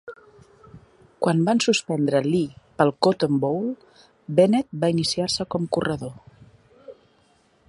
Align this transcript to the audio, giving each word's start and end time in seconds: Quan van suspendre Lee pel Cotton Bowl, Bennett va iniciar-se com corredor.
Quan 1.25 1.43
van 1.49 1.61
suspendre 1.65 2.23
Lee 2.29 2.49
pel 2.81 2.93
Cotton 3.07 3.39
Bowl, 3.45 3.71
Bennett 4.41 4.75
va 4.85 4.93
iniciar-se 4.97 5.49
com 5.57 5.73
corredor. 5.79 6.19